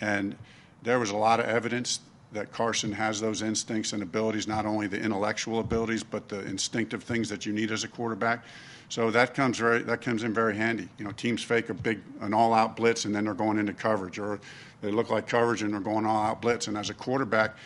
And 0.00 0.36
there 0.82 0.98
was 0.98 1.10
a 1.10 1.16
lot 1.16 1.40
of 1.40 1.46
evidence 1.46 2.00
that 2.32 2.52
Carson 2.52 2.92
has 2.92 3.20
those 3.20 3.42
instincts 3.42 3.92
and 3.92 4.02
abilities, 4.02 4.46
not 4.46 4.66
only 4.66 4.86
the 4.86 5.00
intellectual 5.00 5.60
abilities, 5.60 6.02
but 6.02 6.28
the 6.28 6.44
instinctive 6.46 7.02
things 7.02 7.28
that 7.28 7.46
you 7.46 7.52
need 7.52 7.70
as 7.70 7.84
a 7.84 7.88
quarterback. 7.88 8.44
So 8.88 9.10
that 9.10 9.34
comes 9.34 9.58
very 9.58 9.82
that 9.82 10.00
comes 10.00 10.22
in 10.22 10.32
very 10.32 10.56
handy. 10.56 10.88
You 10.98 11.04
know, 11.04 11.12
teams 11.12 11.42
fake 11.42 11.70
a 11.70 11.74
big 11.74 12.00
an 12.20 12.32
all-out 12.34 12.76
blitz 12.76 13.04
and 13.04 13.14
then 13.14 13.24
they're 13.24 13.34
going 13.34 13.58
into 13.58 13.72
coverage, 13.72 14.18
or 14.18 14.38
they 14.80 14.90
look 14.90 15.10
like 15.10 15.26
coverage 15.26 15.62
and 15.62 15.72
they're 15.72 15.80
going 15.80 16.06
all-out 16.06 16.40
blitz. 16.40 16.68
And 16.68 16.76
as 16.76 16.90
a 16.90 16.94
quarterback, 16.94 17.56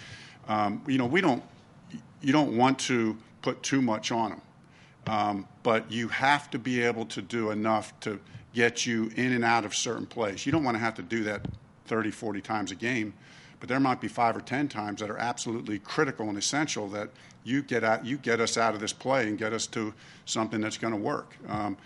um, 0.49 0.83
you 0.87 0.99
know, 0.99 1.07
we 1.07 1.21
don't 1.21 1.43
you 2.23 2.33
don't 2.33 2.57
want 2.57 2.79
to 2.81 3.17
put 3.43 3.63
too 3.63 3.83
much 3.83 4.13
on 4.13 4.31
them, 4.31 4.43
um, 5.07 5.47
but 5.63 5.91
you 5.91 6.09
have 6.09 6.51
to 6.51 6.59
be 6.59 6.83
able 6.83 7.07
to 7.07 7.23
do 7.23 7.51
enough 7.51 7.99
to 8.01 8.21
get 8.55 8.87
you 8.87 9.11
in 9.17 9.33
and 9.33 9.45
out 9.45 9.65
of 9.65 9.75
certain 9.75 10.07
plays. 10.07 10.45
You 10.45 10.53
don't 10.53 10.65
want 10.65 10.77
to 10.77 10.81
have 10.81 10.95
to 10.95 11.03
do 11.03 11.25
that 11.25 11.47
30, 11.87 12.11
40 12.11 12.41
times 12.41 12.71
a 12.71 12.75
game 12.75 13.15
but 13.61 13.69
there 13.69 13.79
might 13.79 14.01
be 14.01 14.09
five 14.09 14.37
or 14.37 14.41
ten 14.41 14.67
times 14.69 15.01
that 15.01 15.11
are 15.11 15.19
absolutely 15.19 15.79
critical 15.79 16.29
and 16.29 16.37
essential 16.37 16.89
that 16.89 17.11
you 17.45 17.63
get 17.63 17.85
out, 17.85 18.05
you 18.05 18.17
get 18.17 18.41
us 18.41 18.57
out 18.57 18.75
of 18.75 18.81
this 18.81 18.93
play 18.93 19.29
and 19.29 19.39
get 19.39 19.53
us 19.53 19.67
to 19.69 19.93
something 20.25 20.61
that's 20.61 20.79
going 20.79 20.93
to 20.93 20.99
work. 20.99 21.37
Um, 21.47 21.77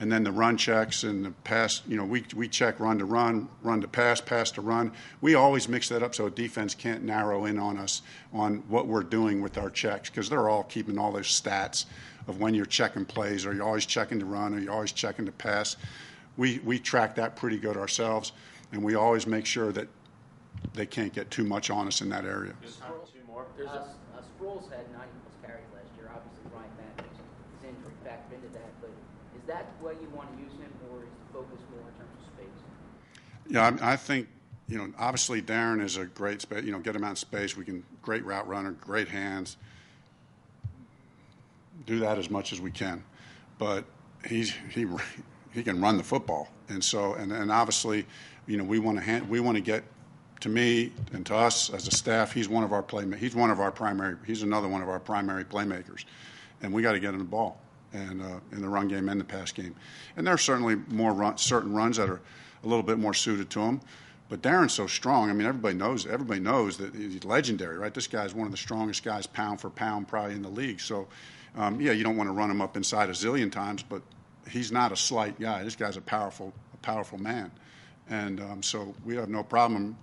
and 0.00 0.10
then 0.10 0.24
the 0.24 0.32
run 0.32 0.56
checks 0.56 1.04
and 1.04 1.24
the 1.24 1.30
pass, 1.44 1.82
you 1.86 1.96
know, 1.96 2.04
we, 2.04 2.24
we 2.34 2.48
check 2.48 2.80
run 2.80 2.98
to 2.98 3.04
run, 3.04 3.48
run 3.62 3.82
to 3.82 3.88
pass, 3.88 4.20
pass 4.20 4.50
to 4.52 4.62
run. 4.62 4.92
We 5.20 5.34
always 5.34 5.68
mix 5.68 5.90
that 5.90 6.02
up 6.02 6.14
so 6.14 6.26
a 6.26 6.30
defense 6.30 6.74
can't 6.74 7.04
narrow 7.04 7.44
in 7.44 7.58
on 7.58 7.76
us 7.76 8.00
on 8.32 8.64
what 8.68 8.86
we're 8.86 9.02
doing 9.02 9.42
with 9.42 9.58
our 9.58 9.68
checks 9.68 10.08
because 10.08 10.30
they're 10.30 10.48
all 10.48 10.64
keeping 10.64 10.98
all 10.98 11.12
those 11.12 11.28
stats 11.28 11.84
of 12.26 12.40
when 12.40 12.54
you're 12.54 12.66
checking 12.66 13.04
plays. 13.04 13.44
Are 13.44 13.52
you 13.52 13.62
always 13.62 13.84
checking 13.84 14.18
to 14.20 14.24
run? 14.24 14.54
Are 14.54 14.58
you 14.58 14.72
always 14.72 14.92
checking 14.92 15.26
to 15.26 15.32
pass? 15.32 15.76
We, 16.38 16.60
we 16.60 16.78
track 16.78 17.14
that 17.16 17.36
pretty 17.36 17.58
good 17.58 17.76
ourselves, 17.76 18.32
and 18.72 18.82
we 18.82 18.94
always 18.94 19.26
make 19.26 19.44
sure 19.44 19.70
that 19.72 19.88
they 20.72 20.86
can't 20.86 21.12
get 21.12 21.30
too 21.30 21.44
much 21.44 21.68
on 21.68 21.86
us 21.86 22.00
in 22.00 22.08
that 22.08 22.24
area. 22.24 22.54
Two 22.62 23.18
more. 23.26 23.44
Uh, 23.60 23.84
had 24.40 24.88
90 24.96 25.12
plus 25.20 25.36
carries 25.44 25.68
last 25.76 25.92
year. 26.00 26.08
Obviously, 26.08 26.44
Ryan 26.48 26.72
Mathews, 26.80 27.12
his 27.60 27.68
injury 27.68 27.92
factored 28.00 28.40
into 28.40 28.48
that. 28.56 28.72
But 28.80 28.88
is 28.88 29.38
that 29.50 29.66
way 29.82 29.94
you 30.00 30.08
want 30.14 30.32
to 30.36 30.42
use 30.42 30.52
him, 30.52 30.70
or 30.90 31.02
is 31.02 31.08
the 31.26 31.32
focus 31.32 31.58
more 31.72 31.80
in 31.80 31.94
terms 31.98 32.14
of 32.18 32.26
space? 32.34 32.58
Yeah, 33.48 33.84
I, 33.84 33.92
I 33.92 33.96
think 33.96 34.28
you 34.68 34.78
know. 34.78 34.92
Obviously, 34.98 35.42
Darren 35.42 35.82
is 35.82 35.96
a 35.96 36.04
great 36.04 36.40
space. 36.40 36.64
You 36.64 36.72
know, 36.72 36.78
get 36.78 36.94
him 36.94 37.04
out 37.04 37.10
in 37.10 37.16
space. 37.16 37.56
We 37.56 37.64
can 37.64 37.84
great 38.00 38.24
route 38.24 38.46
runner, 38.46 38.72
great 38.72 39.08
hands. 39.08 39.56
Do 41.86 41.98
that 41.98 42.16
as 42.18 42.30
much 42.30 42.52
as 42.52 42.60
we 42.60 42.70
can, 42.70 43.02
but 43.58 43.84
he's 44.26 44.54
he 44.70 44.86
he 45.52 45.62
can 45.64 45.80
run 45.80 45.96
the 45.96 46.04
football, 46.04 46.48
and 46.68 46.82
so 46.82 47.14
and, 47.14 47.32
and 47.32 47.50
obviously, 47.50 48.06
you 48.46 48.56
know, 48.56 48.64
we 48.64 48.78
want 48.78 48.98
to 48.98 49.04
hand, 49.04 49.28
we 49.28 49.40
want 49.40 49.56
to 49.56 49.62
get 49.62 49.82
to 50.40 50.48
me 50.48 50.92
and 51.12 51.26
to 51.26 51.34
us 51.34 51.68
as 51.70 51.86
a 51.86 51.90
staff, 51.90 52.32
he's 52.32 52.48
one 52.48 52.64
of 52.64 52.72
our 52.72 52.82
play. 52.82 53.04
He's 53.18 53.34
one 53.34 53.50
of 53.50 53.60
our 53.60 53.72
primary. 53.72 54.16
He's 54.26 54.42
another 54.42 54.68
one 54.68 54.80
of 54.80 54.88
our 54.88 55.00
primary 55.00 55.44
playmakers, 55.44 56.04
and 56.62 56.72
we 56.72 56.82
got 56.82 56.92
to 56.92 57.00
get 57.00 57.14
him 57.14 57.18
the 57.18 57.24
ball 57.24 57.60
and 57.92 58.22
uh, 58.22 58.40
in 58.52 58.62
the 58.62 58.68
run 58.68 58.88
game 58.88 59.08
and 59.08 59.20
the 59.20 59.24
pass 59.24 59.52
game. 59.52 59.74
And 60.16 60.26
there 60.26 60.34
are 60.34 60.38
certainly 60.38 60.76
more 60.88 61.12
run, 61.12 61.38
certain 61.38 61.72
runs 61.72 61.96
that 61.96 62.08
are 62.08 62.20
a 62.62 62.66
little 62.66 62.82
bit 62.82 62.98
more 62.98 63.14
suited 63.14 63.50
to 63.50 63.60
him. 63.60 63.80
But 64.28 64.42
Darren's 64.42 64.72
so 64.72 64.86
strong. 64.86 65.28
I 65.28 65.32
mean, 65.32 65.46
everybody 65.46 65.74
knows. 65.74 66.06
Everybody 66.06 66.38
knows 66.38 66.76
that 66.76 66.94
he's 66.94 67.24
legendary, 67.24 67.78
right? 67.78 67.92
This 67.92 68.06
guy's 68.06 68.32
one 68.32 68.46
of 68.46 68.52
the 68.52 68.56
strongest 68.56 69.02
guys, 69.02 69.26
pound 69.26 69.60
for 69.60 69.70
pound, 69.70 70.06
probably 70.06 70.34
in 70.34 70.42
the 70.42 70.48
league. 70.48 70.80
So, 70.80 71.08
um, 71.56 71.80
yeah, 71.80 71.90
you 71.90 72.04
don't 72.04 72.16
want 72.16 72.28
to 72.28 72.32
run 72.32 72.48
him 72.48 72.60
up 72.60 72.76
inside 72.76 73.08
a 73.08 73.12
zillion 73.12 73.50
times, 73.50 73.82
but 73.82 74.02
he's 74.48 74.70
not 74.70 74.92
a 74.92 74.96
slight 74.96 75.38
guy. 75.40 75.64
This 75.64 75.74
guy's 75.74 75.96
a 75.96 76.00
powerful, 76.00 76.52
a 76.72 76.76
powerful 76.76 77.18
man, 77.18 77.50
and 78.08 78.40
um, 78.40 78.62
so 78.62 78.94
we 79.04 79.16
have 79.16 79.28
no 79.28 79.42
problem 79.42 79.96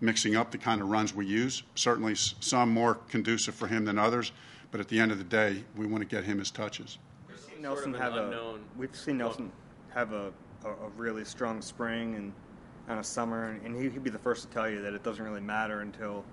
mixing 0.00 0.34
up 0.34 0.50
the 0.50 0.58
kind 0.58 0.80
of 0.80 0.88
runs 0.88 1.14
we 1.14 1.26
use. 1.26 1.62
Certainly, 1.74 2.14
some 2.16 2.70
more 2.70 2.94
conducive 3.10 3.54
for 3.54 3.66
him 3.66 3.84
than 3.84 3.98
others, 3.98 4.32
but 4.70 4.80
at 4.80 4.88
the 4.88 4.98
end 4.98 5.12
of 5.12 5.18
the 5.18 5.24
day, 5.24 5.62
we 5.76 5.86
want 5.86 6.00
to 6.00 6.08
get 6.08 6.24
him 6.24 6.38
his 6.38 6.50
touches. 6.50 6.96
We've 7.64 7.78
seen 7.78 7.92
Nelson 7.92 7.94
have 7.94 8.14
a 8.14 8.58
we've 8.76 8.96
seen 8.96 9.18
Nelson 9.18 9.52
have 9.94 10.12
a, 10.12 10.32
a, 10.64 10.68
a 10.68 10.88
really 10.96 11.24
strong 11.24 11.62
spring 11.62 12.14
and, 12.14 12.32
and 12.88 12.98
a 12.98 13.04
summer, 13.04 13.58
and 13.64 13.74
he, 13.74 13.88
would 13.88 14.04
be 14.04 14.10
the 14.10 14.18
first 14.18 14.46
to 14.46 14.48
tell 14.52 14.68
you 14.68 14.82
that 14.82 14.92
it 14.92 15.02
doesn't 15.02 15.24
really 15.24 15.40
matter 15.40 15.80
until 15.80 16.24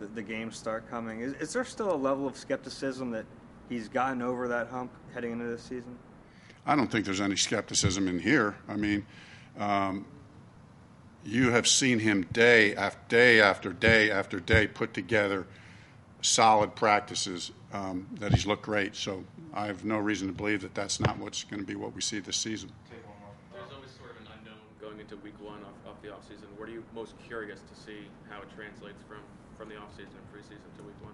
the, 0.00 0.06
the 0.06 0.22
games 0.22 0.56
start 0.56 0.90
coming. 0.90 1.20
Is, 1.20 1.34
is 1.34 1.52
there 1.52 1.64
still 1.64 1.94
a 1.94 1.96
level 1.96 2.26
of 2.26 2.36
skepticism 2.36 3.12
that 3.12 3.26
he's 3.68 3.88
gotten 3.88 4.22
over 4.22 4.48
that 4.48 4.68
hump 4.68 4.90
heading 5.14 5.32
into 5.32 5.44
this 5.44 5.62
season? 5.62 5.96
I 6.66 6.74
don't 6.74 6.90
think 6.90 7.04
there's 7.04 7.20
any 7.20 7.36
skepticism 7.36 8.08
in 8.08 8.18
here. 8.18 8.56
I 8.68 8.74
mean, 8.74 9.06
um, 9.58 10.04
you 11.24 11.50
have 11.50 11.68
seen 11.68 12.00
him 12.00 12.26
day 12.32 12.74
after 12.74 12.98
day 13.08 13.40
after 13.40 13.72
day 13.72 14.10
after 14.10 14.40
day 14.40 14.66
put 14.66 14.94
together 14.94 15.46
solid 16.22 16.74
practices 16.74 17.52
um, 17.72 18.06
that 18.18 18.32
he's 18.32 18.46
looked 18.46 18.62
great. 18.62 18.96
So 18.96 19.24
I 19.52 19.66
have 19.66 19.84
no 19.84 19.98
reason 19.98 20.28
to 20.28 20.34
believe 20.34 20.62
that 20.62 20.74
that's 20.74 21.00
not 21.00 21.18
what's 21.18 21.44
going 21.44 21.60
to 21.60 21.66
be 21.66 21.74
what 21.74 21.94
we 21.94 22.00
see 22.00 22.20
this 22.20 22.36
season. 22.36 22.70
There's 23.52 23.64
always 23.74 23.90
sort 23.90 24.12
of 24.12 24.16
an 24.22 24.32
unknown 24.38 24.58
going 24.80 25.00
into 25.00 25.16
week 25.18 25.34
one 25.40 25.60
off, 25.62 25.92
off 25.92 26.02
the 26.02 26.08
offseason. 26.08 26.46
What 26.56 26.68
are 26.68 26.72
you 26.72 26.82
most 26.94 27.14
curious 27.26 27.60
to 27.60 27.80
see 27.80 28.08
how 28.30 28.40
it 28.40 28.48
translates 28.54 29.02
from, 29.06 29.18
from 29.58 29.68
the 29.68 29.74
offseason 29.74 30.16
and 30.16 30.32
preseason 30.32 30.76
to 30.78 30.82
week 30.82 30.96
one? 31.02 31.12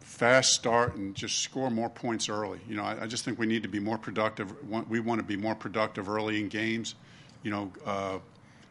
Fast 0.00 0.52
start 0.52 0.94
and 0.96 1.14
just 1.14 1.38
score 1.38 1.70
more 1.70 1.90
points 1.90 2.28
early. 2.28 2.60
You 2.68 2.76
know, 2.76 2.84
I, 2.84 3.02
I 3.02 3.06
just 3.06 3.24
think 3.24 3.38
we 3.38 3.46
need 3.46 3.62
to 3.62 3.68
be 3.68 3.80
more 3.80 3.98
productive. 3.98 4.54
We 4.88 5.00
want 5.00 5.20
to 5.20 5.26
be 5.26 5.36
more 5.36 5.54
productive 5.54 6.08
early 6.08 6.40
in 6.40 6.48
games 6.48 6.94
you 7.42 7.50
know, 7.50 7.72
uh, 7.84 8.18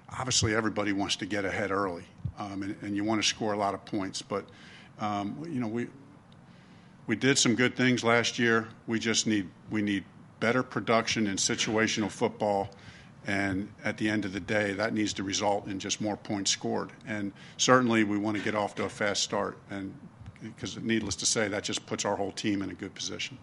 obviously 0.09 0.55
everybody 0.55 0.93
wants 0.93 1.15
to 1.17 1.25
get 1.25 1.45
ahead 1.45 1.71
early, 1.71 2.03
um, 2.37 2.63
and, 2.63 2.75
and, 2.81 2.95
you 2.95 3.03
want 3.03 3.21
to 3.21 3.27
score 3.27 3.53
a 3.53 3.57
lot 3.57 3.73
of 3.73 3.83
points. 3.85 4.21
But 4.21 4.45
um, 4.99 5.37
you 5.49 5.59
know, 5.59 5.67
we 5.67 5.87
we 7.07 7.15
did 7.15 7.37
some 7.37 7.55
good 7.55 7.75
things 7.75 8.03
last 8.03 8.37
year. 8.37 8.67
We 8.85 8.99
just 8.99 9.27
need 9.27 9.49
we 9.69 9.81
need 9.81 10.03
better 10.39 10.63
production 10.63 11.27
in 11.27 11.37
situational 11.37 12.11
football. 12.11 12.69
And 13.25 13.69
at 13.83 13.97
the 13.97 14.09
end 14.09 14.23
of 14.23 14.31
the 14.31 14.39
day, 14.39 14.71
that 14.73 14.93
needs 14.93 15.11
to 15.13 15.23
result 15.23 15.67
in 15.67 15.79
just 15.79 15.99
more 15.99 16.15
points 16.15 16.51
scored. 16.51 16.91
And 17.05 17.33
certainly, 17.57 18.05
we 18.05 18.17
want 18.17 18.37
to 18.37 18.43
get 18.43 18.55
off 18.55 18.75
to 18.75 18.85
a 18.85 18.89
fast 18.89 19.21
start. 19.21 19.57
And 19.69 19.93
because, 20.41 20.77
needless 20.77 21.15
to 21.17 21.25
say, 21.25 21.49
that 21.49 21.63
just 21.63 21.85
puts 21.85 22.05
our 22.05 22.15
whole 22.15 22.31
team 22.31 22.61
in 22.61 22.69
a 22.69 22.73
good 22.73 22.95
position. 22.95 23.37